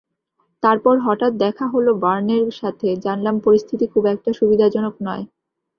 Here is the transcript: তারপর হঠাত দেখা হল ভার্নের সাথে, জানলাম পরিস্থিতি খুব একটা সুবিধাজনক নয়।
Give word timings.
তারপর 0.63 0.95
হঠাত 0.99 1.33
দেখা 1.37 1.65
হল 1.67 1.87
ভার্নের 2.03 2.45
সাথে, 2.51 2.87
জানলাম 3.05 3.35
পরিস্থিতি 3.39 3.85
খুব 3.93 4.03
একটা 4.05 4.29
সুবিধাজনক 4.39 4.93
নয়। 5.07 5.23